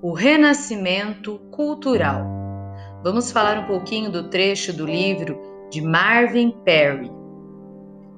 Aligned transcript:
O 0.00 0.12
renascimento 0.12 1.40
cultural. 1.50 2.24
Vamos 3.02 3.32
falar 3.32 3.58
um 3.58 3.66
pouquinho 3.66 4.12
do 4.12 4.30
trecho 4.30 4.72
do 4.72 4.86
livro 4.86 5.36
de 5.72 5.80
Marvin 5.80 6.52
Perry. 6.64 7.10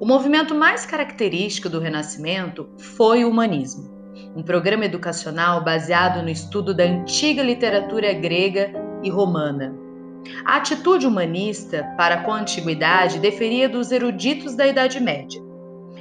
O 0.00 0.06
movimento 0.06 0.54
mais 0.54 0.86
característico 0.86 1.68
do 1.68 1.78
Renascimento 1.78 2.66
foi 2.78 3.26
o 3.26 3.28
humanismo, 3.28 3.90
um 4.34 4.42
programa 4.42 4.86
educacional 4.86 5.62
baseado 5.62 6.22
no 6.22 6.30
estudo 6.30 6.72
da 6.74 6.84
antiga 6.84 7.42
literatura 7.42 8.10
grega 8.14 8.72
e 9.02 9.10
romana. 9.10 9.76
A 10.46 10.56
atitude 10.56 11.06
humanista 11.06 11.84
para 11.98 12.22
com 12.22 12.32
a 12.32 12.40
antiguidade 12.40 13.18
deferia 13.18 13.68
dos 13.68 13.92
eruditos 13.92 14.54
da 14.54 14.66
Idade 14.66 14.98
Média. 14.98 15.42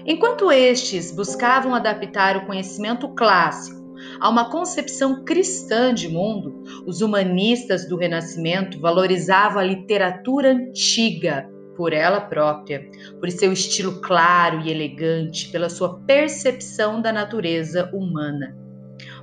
Enquanto 0.05 0.53
estes 0.53 1.11
buscavam 1.11 1.75
adaptar 1.75 2.37
o 2.37 2.45
conhecimento 2.45 3.09
clássico 3.09 3.84
a 4.19 4.29
uma 4.29 4.49
concepção 4.49 5.23
cristã 5.23 5.93
de 5.93 6.07
mundo, 6.07 6.63
os 6.85 7.01
humanistas 7.01 7.87
do 7.87 7.97
Renascimento 7.97 8.79
valorizavam 8.79 9.59
a 9.59 9.63
literatura 9.63 10.51
antiga 10.51 11.49
por 11.75 11.93
ela 11.93 12.21
própria, 12.21 12.89
por 13.19 13.29
seu 13.29 13.51
estilo 13.51 14.01
claro 14.01 14.61
e 14.61 14.71
elegante, 14.71 15.49
pela 15.49 15.69
sua 15.69 15.99
percepção 15.99 17.01
da 17.01 17.11
natureza 17.11 17.89
humana. 17.93 18.55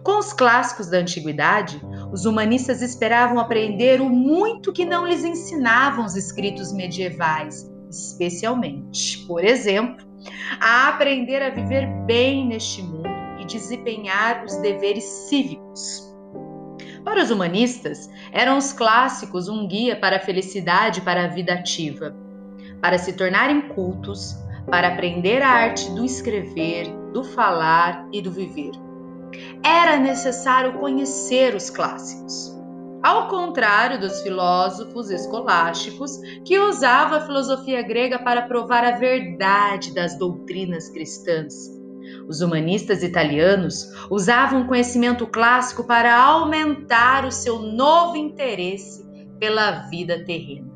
Com 0.02 0.18
os 0.18 0.32
clássicos 0.32 0.90
da 0.90 0.98
antiguidade, 0.98 1.80
os 2.12 2.26
humanistas 2.26 2.82
esperavam 2.82 3.38
aprender 3.38 4.00
o 4.00 4.08
muito 4.08 4.72
que 4.72 4.84
não 4.84 5.06
lhes 5.06 5.24
ensinavam 5.24 6.04
os 6.04 6.16
escritos 6.16 6.72
medievais, 6.72 7.70
especialmente, 7.88 9.24
por 9.26 9.44
exemplo, 9.44 10.04
a 10.60 10.88
aprender 10.88 11.42
a 11.42 11.50
viver 11.50 11.86
bem 12.04 12.46
neste 12.46 12.82
mundo 12.82 13.11
e 13.42 13.46
desempenhar 13.46 14.44
os 14.44 14.56
deveres 14.56 15.04
cívicos. 15.04 16.10
Para 17.04 17.22
os 17.22 17.30
humanistas, 17.30 18.08
eram 18.32 18.56
os 18.56 18.72
clássicos 18.72 19.48
um 19.48 19.66
guia 19.66 19.96
para 19.96 20.16
a 20.16 20.20
felicidade 20.20 21.00
e 21.00 21.02
para 21.02 21.24
a 21.24 21.28
vida 21.28 21.52
ativa 21.52 22.16
para 22.82 22.98
se 22.98 23.12
tornarem 23.12 23.68
cultos, 23.68 24.36
para 24.68 24.88
aprender 24.88 25.40
a 25.40 25.48
arte 25.48 25.88
do 25.92 26.04
escrever, 26.04 26.92
do 27.12 27.22
falar 27.22 28.08
e 28.12 28.20
do 28.20 28.32
viver. 28.32 28.72
Era 29.64 29.96
necessário 29.96 30.74
conhecer 30.74 31.54
os 31.54 31.70
clássicos. 31.70 32.52
Ao 33.02 33.28
contrário 33.28 34.00
dos 34.00 34.20
filósofos 34.22 35.10
escolásticos 35.10 36.18
que 36.44 36.58
usavam 36.58 37.18
a 37.18 37.26
filosofia 37.26 37.82
grega 37.82 38.18
para 38.18 38.42
provar 38.42 38.84
a 38.84 38.92
verdade 38.92 39.94
das 39.94 40.18
doutrinas 40.18 40.88
cristãs. 40.88 41.81
Os 42.28 42.40
humanistas 42.40 43.02
italianos 43.02 43.90
usavam 44.10 44.62
o 44.62 44.66
conhecimento 44.66 45.26
clássico 45.26 45.84
para 45.84 46.16
aumentar 46.16 47.24
o 47.24 47.32
seu 47.32 47.58
novo 47.58 48.16
interesse 48.16 49.04
pela 49.38 49.88
vida 49.88 50.24
terrena. 50.24 50.70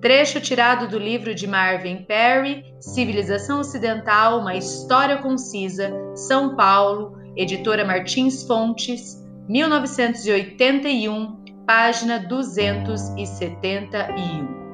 Trecho 0.00 0.40
tirado 0.40 0.88
do 0.88 0.98
livro 0.98 1.34
de 1.34 1.46
Marvin 1.46 2.04
Perry, 2.04 2.64
Civilização 2.78 3.60
Ocidental, 3.60 4.40
uma 4.40 4.54
história 4.54 5.18
concisa, 5.18 5.92
São 6.14 6.54
Paulo, 6.54 7.18
editora 7.36 7.84
Martins 7.84 8.44
Fontes, 8.44 9.26
1981, 9.48 11.36
página 11.66 12.20
271. 12.20 14.67